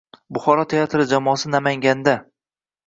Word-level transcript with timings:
Buxoro 0.37 0.63
teatri 0.73 1.07
jamoasi 1.13 1.53
Namanganda 1.57 2.19